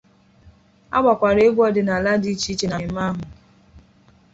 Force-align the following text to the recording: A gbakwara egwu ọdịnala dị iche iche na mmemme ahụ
A 0.97 0.99
gbakwara 1.03 1.39
egwu 1.47 1.61
ọdịnala 1.67 2.11
dị 2.21 2.29
iche 2.33 2.49
iche 2.53 2.67
na 2.69 2.77
mmemme 2.83 3.01
ahụ 3.07 3.23